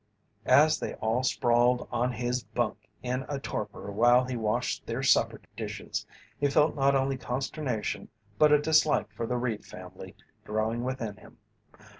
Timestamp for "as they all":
0.47-1.21